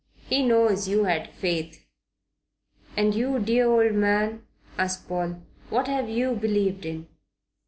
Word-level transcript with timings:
He 0.27 0.41
knows 0.43 0.87
you 0.87 1.03
had 1.03 1.29
faith." 1.29 1.85
"And 2.97 3.13
you, 3.13 3.37
dear 3.37 3.67
old 3.69 3.93
man?" 3.93 4.47
asked 4.75 5.07
Paul, 5.07 5.43
"what 5.69 5.87
have 5.87 6.09
you 6.09 6.31
believed 6.33 6.87
in?" 6.87 7.07